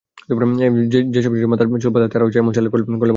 যেসব 1.13 1.31
শিশুর 1.35 1.51
মাথার 1.51 1.67
চুল 1.83 1.91
পাতলা, 1.93 2.09
তারা 2.13 2.23
এমন 2.39 2.51
স্টাইল 2.51 2.67
করলে 2.69 2.83
ভালো 2.83 2.93
দেখাবে। 2.93 3.07